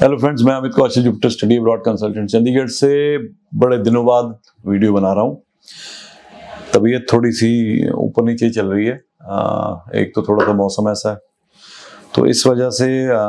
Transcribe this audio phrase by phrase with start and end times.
[0.00, 3.18] Hello friends मैं Amit Kaushal Jupiter study abroad consultant Chandigarh से
[3.58, 4.26] बड़े दिनों बाद
[4.66, 5.42] वीडियो बना रहा हूँ।
[6.74, 11.10] तबीयत थोड़ी सी ऊपर नीचे चल रही है। आ, एक तो थोड़ा सा मौसम ऐसा
[11.10, 11.18] है।
[12.14, 13.24] तो इस वजह से आ,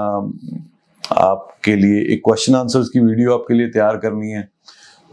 [1.23, 4.47] आपके लिए एक क्वेश्चन आंसर्स की वीडियो आपके लिए तैयार करनी है।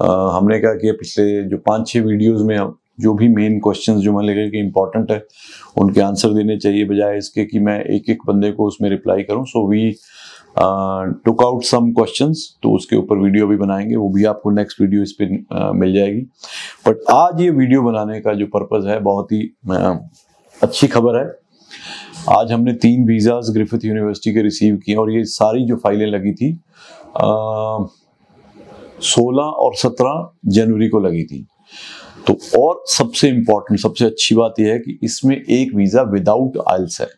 [0.01, 2.59] आ, हमने कहा कि पिछले जो पाँच छः वीडियोज़ में
[3.01, 5.25] जो भी मेन क्वेश्चंस जो मैंने लगे कि इंपॉर्टेंट है
[5.79, 9.45] उनके आंसर देने चाहिए बजाय इसके कि मैं एक एक बंदे को उसमें रिप्लाई करूँ।
[9.47, 9.91] So we
[10.59, 15.03] took out some questions तो उसके ऊपर वीडियो भी बनाएँगे वो भी आपको नेक्स्ट वीडियो
[15.03, 16.21] इस पर uh, मिल जाएगी।
[16.87, 19.97] बट आज ये वीडियो बनाने का जो पर्पज है बहुत ही uh,
[20.61, 21.27] अच्छी खबर है।
[22.31, 26.33] आज हमने तीन वीज़ाज ग्रिफिथ यूनिवर्सिटी के रिसीव किए और ये सारी जो फाइलें लगी
[26.33, 26.53] थी
[29.05, 31.47] सोलह और सत्रह जनवरी को लगी थी।
[32.27, 37.01] तो और सबसे इंपॉर्टेंट सबसे अच्छी बात यह है कि इसमें एक वीज़ा विदाउट आइल्स
[37.01, 37.09] है।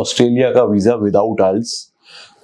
[0.00, 1.91] ऑस्ट्रेलिया का वीज़ा विदाउट आइल्स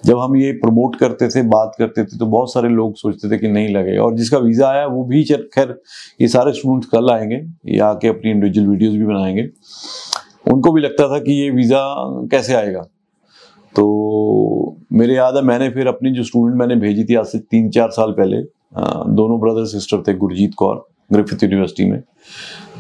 [0.03, 3.39] जब हम ये प्रमोट करते थे, बात करते थे तो बहुत सारे लोग सोचते थे
[3.39, 5.79] कि नहीं लगेगा। और जिसका वीज़ा आया, वो भी खैर,
[6.21, 9.49] ये सारे स्टूडेंट्स कल आएँगे। ये आके अपनी इंडिविजुअल वीडियोस भी बनाएँगे।
[10.47, 11.81] उनको भी लगता था कि ये वीज़ा
[12.31, 12.83] कैसे आएगा।
[13.75, 17.69] तो मेरे याद है, मैंने फिर अपनी जो स्टूडेंट मैंने भेजी थी आज से तीन
[17.71, 18.37] चार साल पहले
[19.13, 22.01] दोनों ब्रदर सिस्टर थे गुरजीत कौर ग्रिफिथ यूनिवर्सिटी में।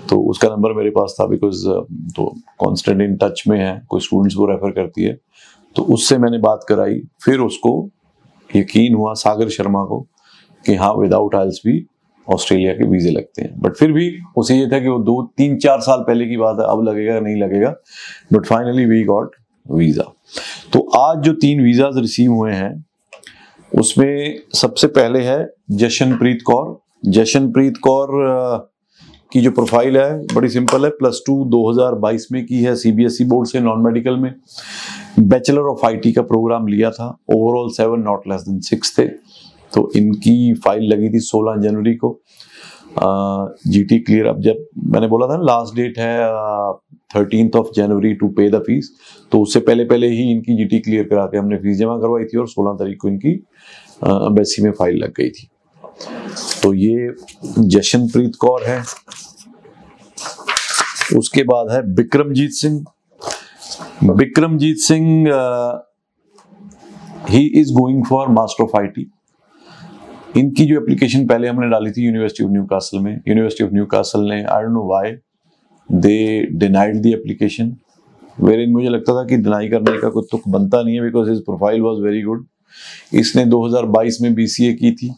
[0.08, 1.64] तो उसका नंबर मेरे पास था बिकॉज़
[2.16, 5.18] तो कॉन्स्टेंट इन टच में है, कोई स्टूडेंट्स को रेफर करती है।
[5.78, 7.70] तो उससे मैंने बात कराई। फिर उसको
[8.50, 10.00] यकीन हुआ, सागर शर्मा को,
[10.64, 11.74] कि हाँ विदाउट आइल्स भी
[12.28, 15.56] ऑस्ट्रेलिया के वीजे लगते हैं। बट फिर भी उसे ये था कि वो दो, तीन,
[15.56, 17.70] चार साल पहले की बात है, अब लगेगा, नहीं लगेगा।
[18.32, 20.04] But finally we got visa
[20.72, 22.84] तो आज जो तीन वीजाज रिसीव हुए हैं,
[23.72, 25.38] उसमें सबसे पहले है
[25.70, 28.08] जशनप्रीत कौर। जशनप्रीत कौर
[29.32, 33.48] की जो प्रोफ़ाइल है, बड़ी सिंपल है प्लस टू 2022 में की है सीबीएसई बोर्ड
[33.48, 34.34] से नॉन मेडिकल में।
[35.20, 39.06] बैचलर ऑफ़ आईटी का प्रोग्राम लिया था overall seven not less than six थे।
[39.72, 42.18] तो इनकी फ़ाइल लगी थी 16 जनवरी को।
[43.68, 46.18] जीटी क्लियर अब जब मैंने बोला था ना लास्ट डेट है
[47.14, 48.90] thirteen of January to pay the fees
[49.32, 52.38] तो उससे पहले पहले ही इनकी जीटी क्लियर करा के हमने फ़ीस जमा करवाई थी
[52.38, 53.32] और 16 तारीख को इनकी
[54.04, 55.48] एम्बेसी में फ़ाइल लग गई थी।
[56.62, 57.10] तो ये
[57.58, 58.82] जशनप्रीत कौर है।
[61.16, 62.84] उसके बाद है Bikramjit Singh.
[64.02, 65.28] Bikramjit Singh
[67.28, 69.06] he is going for master of IT
[70.36, 73.86] इनकी जो एप्लीकेशन पहले हमने डाली थी यूनिवर्सिटी ऑफ़ न्यू कासल में। यूनिवर्सिटी ऑफ़ न्यू
[73.86, 75.12] कासल ने I don't know why
[75.88, 77.74] they denied the application
[78.40, 81.30] where in मुझे लगता था कि डिनाई करने का कोई तुक बनता नहीं है because
[81.30, 82.46] his profile was very good
[83.14, 85.12] इसने 2022 में बीसीए की थी।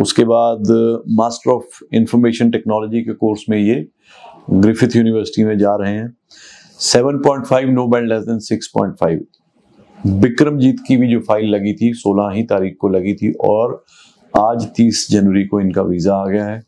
[0.00, 0.72] उसके बाद
[1.18, 3.86] मास्टर ऑफ़ इंफॉर्मेशन टेक्नोलॉजी के कोर्स में ये
[4.50, 6.15] ग्रिफिथ यूनिवर्सिटी में जा रहे हैं।
[6.80, 9.18] 7.5 no band less than 6.5
[10.22, 13.84] Vikramjit की भी जो फ़ाइल लगी थी 16 ही तारीख को लगी थी और
[14.34, 16.60] आज 30 जनवरी को इनका वीज़ा आ गया है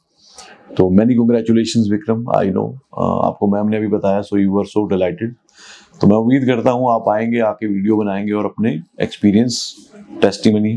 [0.77, 2.65] तो many congratulation Vikram I know
[2.99, 5.35] आपको मैम ने अभी बताया so you are so delighted
[6.01, 9.75] तो मैं उम्मीद करता हूँ आप आएँगे आके वीडियो बनाएँगे और अपने एक्सपीरियंस
[10.23, 10.73] टेस्टिमनी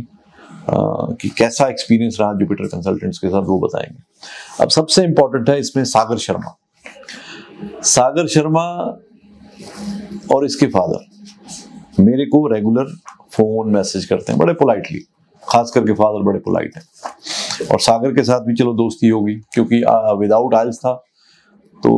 [1.22, 5.84] कि कैसा एक्सपीरियंस रहा जुपिटर कंसल्टेंट्स के साथ वो बताएँगे अब सबसे इंपॉर्टेंट है इसमें
[5.84, 6.56] सागर शर्मा
[7.86, 8.66] सागर शर्मा
[10.34, 12.94] और इसके फादर मेरे को रेगुलर
[13.32, 15.00] फ़ोन मैसेज करते हैं बड़े पोलाइटली
[15.44, 16.84] खास करके फादर बड़े पोलाइट हैं।
[17.68, 19.82] और सागर के साथ भी चलो दोस्ती होगी क्योंकि
[20.20, 20.94] विदाउट आइल्स था
[21.84, 21.92] तो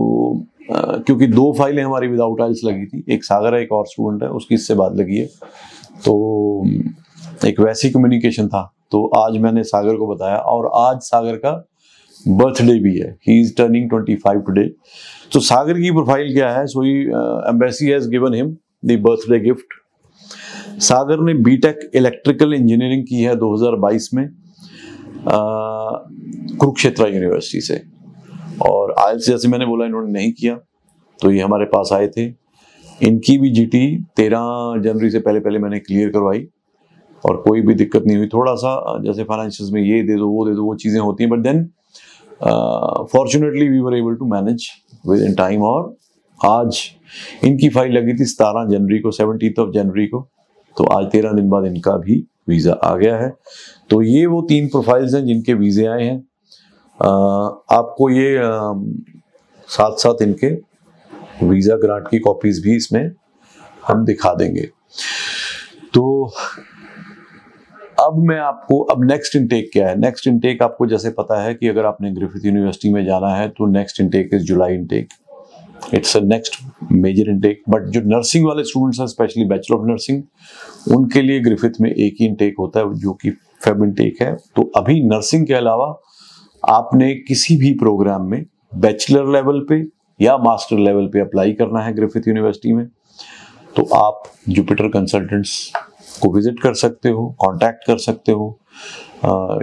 [0.72, 4.24] आ, क्योंकि दो फाइलें हमारी विदाउट आइल्स लगी थी एक सागर है एक और स्टूडेंट
[4.24, 5.26] है उसकी इससे बात लगी है।
[6.06, 6.66] तो
[7.48, 11.52] एक वैसी कम्युनिकेशन था तो आज मैंने सागर को बताया और आज सागर का
[12.26, 14.64] बर्थडे भी है। He is turning twenty five today
[15.34, 16.66] तो सागर की प्रोफ़ाइल क्या है?
[16.68, 17.00] So he
[17.50, 19.74] embassy has given him the birthday gift
[20.82, 24.28] Sagar ने बीटेक इलेक्ट्रिकल इंजीनियरिंग की है 2022 में
[25.26, 27.82] कुरुक्षेत्र यूनिवर्सिटी से।
[28.62, 30.56] और आयल्स जैसे मैंने बोला, इन्होंने नहीं किया
[31.20, 32.26] तो ये हमारे पास आए थे।
[33.02, 33.86] इनकी भी जीटी
[34.18, 36.46] 13 जनवरी से पहले पहले मैंने क्लियर करवाई,
[37.24, 40.46] और कोई भी दिक्कत नहीं हुई। थोड़ा सा जैसे फाइनेंशियल में ये दे दो, वो
[40.48, 41.64] दे दो, वो चीज़ें होती हैं but then
[42.42, 44.68] fortunately we were able to manage
[45.24, 45.96] within time और
[46.40, 46.82] आज
[47.44, 50.28] इनकी फ़ाइल लगी थी सतारह जनवरी को सेवनटीन ऑफ़ जनवरी को।
[50.78, 52.16] तो आज तेरह दिन बाद इनका भी
[52.50, 53.34] वीज़ा आ गया है।
[53.90, 56.22] तो ये वो तीन प्रोफाइल्स हैं जिनके वीज़े आए हैं।
[57.00, 58.76] Uh, आपको ये uh,
[59.70, 60.48] साथ साथ इनके
[61.46, 63.12] वीज़ा ग्रांट की कॉपीज भी इसमें
[63.88, 64.68] हम दिखा देंगे।
[65.94, 66.34] तो
[68.04, 70.00] अब मैं आपको, अब नेक्स्ट इनटेक क्या है?
[70.00, 73.66] नेक्स्ट इनटेक आपको जैसे पता है कि अगर आपने ग्रिफिथ यूनिवर्सिटी में जाना है तो
[73.72, 75.08] next intake is July intake
[75.94, 76.56] it's a next
[76.92, 80.24] major intake but जो नर्सिंग वाले स्टूडेंट्स हैं स्पेशली बैचलर ऑफ़ नर्सिंग
[80.96, 83.32] उनके लिए ग्रिफिथ में एक ही इनटेक होता है, जो कि
[83.66, 85.88] फेब इनटेक है। तो अभी नर्सिंग के अलावा
[86.64, 88.46] आपने किसी भी प्रोग्राम में
[88.76, 89.84] बैचलर लेवल पे
[90.20, 92.86] या मास्टर लेवल पे अप्लाई करना है ग्रिफिथ यूनिवर्सिटी में।
[93.76, 95.72] तो आप जुपिटर कंसल्टेंट्स
[96.22, 98.48] को विज़िट कर सकते हो कांटेक्ट कर सकते हो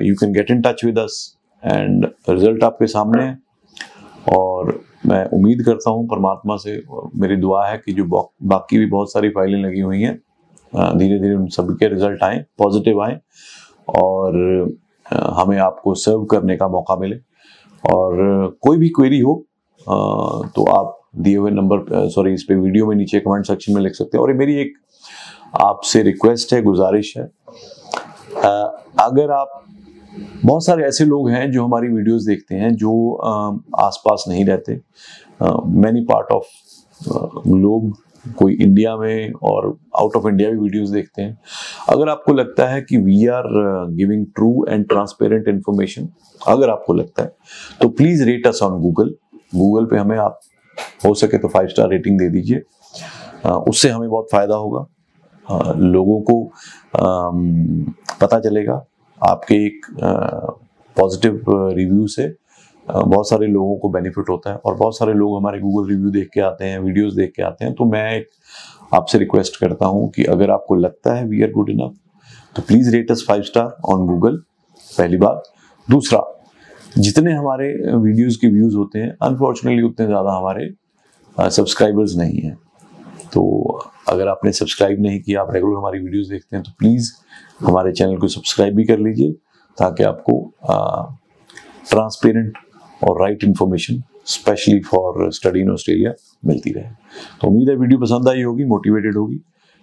[0.02, 1.18] you can get in touch with us
[1.62, 3.38] and result आपके सामने है।
[4.28, 6.80] और मैं उम्मीद करता हूँ, परमात्मा से
[7.16, 10.14] मेरी दुआ है कि जो बाकी भी बहुत सारी फाइलें लगी हुई हैं
[10.72, 13.18] धीरे धीरे उन सभी के रिज़ल्ट आए पॉजिटिव आए,
[13.88, 14.76] और
[15.06, 17.16] हमें आपको सर्व करने का मौका मिले।
[17.84, 19.34] और कोई भी क्वेरी हो
[19.86, 23.94] तो आप दिए हुए नंबर सॉरी इस पे वीडियो में नीचे कमेंट सेक्शन में लिख
[23.94, 24.72] सकते हैं। और मेरी एक
[25.54, 27.24] आपसे रिक्वेस्ट है, गुजारिश है।
[29.00, 29.62] अगर आप,
[30.44, 32.92] बहुत सारे ऐसे लोग हैं जो हमारी वीडियोस देखते हैं जो
[33.78, 34.80] आसपास नहीं रहते।
[35.80, 36.46] मैनी पार्ट ऑफ़
[37.48, 37.92] ग्लोब
[38.36, 39.66] कोई इंडिया में और
[39.98, 41.38] आउट ऑफ़ इंडिया भी वीडियोस देखते हैं।
[41.88, 43.44] अगर आपको लगता है कि we are
[43.90, 46.08] giving true and transparent information
[46.40, 47.32] अगर आपको लगता है
[47.80, 49.14] तो please rate us on Google
[49.54, 50.40] Google पे हमें आप,
[51.04, 52.62] हो सके तो फाइव स्टार रेटिंग दे दीजिए।
[53.48, 54.86] उससे हमें बहुत फ़ायदा होगा।
[55.50, 56.42] लोगों को
[58.20, 58.84] पता चलेगा।
[59.20, 59.86] आपके एक
[60.96, 62.28] पॉजिटिव रिव्यू से
[62.88, 66.28] बहुत सारे लोगों को बेनिफिट होता है और बहुत सारे लोग हमारे गूगल रिव्यू देख
[66.34, 68.28] के आते हैं वीडियोस देख के आते हैं। तो मैं एक,
[68.94, 71.94] आपसे रिक्वेस्ट करता हूँ कि अगर आपको लगता है वी आर गुड इनफ
[72.56, 74.36] तो please rate us five star on Google
[74.90, 75.42] पहली बात।
[75.88, 76.22] दूसरा,
[76.96, 80.68] जितने हमारे वीडियोस के व्यूज़ होते हैं अनफॉर्चुनेटली उतने ज़्यादा हमारे
[81.36, 82.54] सब्सक्राइबर्स नहीं हैं।
[83.26, 83.42] तो
[84.10, 87.12] अगर आपने सब्सक्राइब नहीं किया, आप रेगुलर हमारी वीडियोस देखते हैं तो प्लीज़
[87.60, 89.32] हमारे चैनल को सब्सक्राइब भी कर लीजिए
[89.78, 90.40] ताकि आपको
[91.90, 92.58] ट्रांसपेरेंट
[93.02, 96.12] और right information specially for study in Australia
[96.46, 96.90] मिलती रहे।
[97.40, 99.40] तो उम्मीद है वीडियो पसंद आई होगी मोटिवेटेड होगी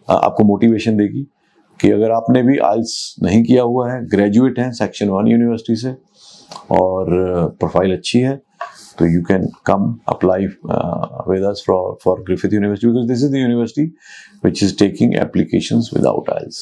[0.07, 1.23] आपको मोटिवेशन देगी
[1.79, 5.89] कि अगर आपने भी आइल्स नहीं किया हुआ है ग्रेजुएट हैं सेक्शन वन यूनिवर्सिटी से
[6.71, 7.09] और
[7.59, 8.39] प्रोफ़ाइल अच्छी है
[8.99, 10.37] तो you can come apply
[10.75, 13.85] uh, with us for for Griffith University because this is the university
[14.45, 16.61] which is taking applications without IELTS.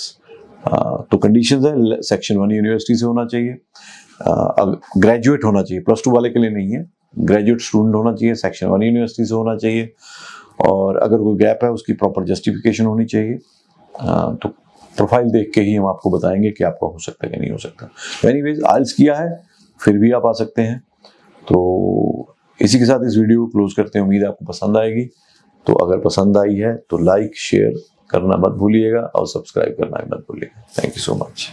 [0.68, 3.56] Uh, तो कंडीशन है सेक्शन वन यूनिवर्सिटी से होना चाहिए।
[4.98, 6.86] ग्रेजुएट uh, होना चाहिए। प्लस टू वाले के लिए नहीं है।
[7.20, 9.90] ग्रेजुएट स्टूडेंट होना चाहिए सेक्शन वन यूनिवर्सिटी से होना चाहिए।
[10.66, 14.50] और अगर कोई गैप है उसकी प्रॉपर जस्टिफिकेशन होनी चाहिए। Uh, तो
[14.98, 17.58] प्रोफ़ाइल देख के ही हम आपको बताएँगे कि आपका हो सकता है कि नहीं हो
[17.58, 17.90] सकता।
[18.30, 19.44] एनी वेज आइल्स किया है
[19.82, 20.84] फिर भी आप आ सकते हैं।
[21.48, 25.04] तो इसी के साथ इस वीडियो को क्लोज करते हैं। उम्मीद आपको पसंद आएगी।
[25.68, 30.16] तो अगर पसंद आई है तो लाइक, शेयर करना मत भूलिएगा और सब्सक्राइब करना भी
[30.16, 31.48] मत भूलिएगा। Thank you so much